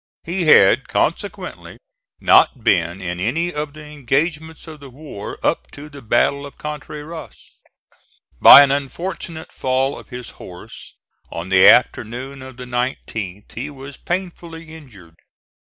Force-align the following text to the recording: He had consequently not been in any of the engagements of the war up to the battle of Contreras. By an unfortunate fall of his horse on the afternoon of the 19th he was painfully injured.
He 0.23 0.45
had 0.45 0.87
consequently 0.87 1.77
not 2.19 2.63
been 2.63 3.03
in 3.03 3.19
any 3.19 3.53
of 3.53 3.73
the 3.73 3.83
engagements 3.83 4.65
of 4.65 4.79
the 4.79 4.89
war 4.89 5.37
up 5.43 5.69
to 5.73 5.89
the 5.89 6.01
battle 6.01 6.43
of 6.47 6.57
Contreras. 6.57 7.61
By 8.41 8.63
an 8.63 8.71
unfortunate 8.71 9.51
fall 9.51 9.99
of 9.99 10.09
his 10.09 10.31
horse 10.41 10.95
on 11.31 11.49
the 11.49 11.67
afternoon 11.69 12.41
of 12.41 12.57
the 12.57 12.65
19th 12.65 13.51
he 13.51 13.69
was 13.69 13.97
painfully 13.97 14.69
injured. 14.73 15.17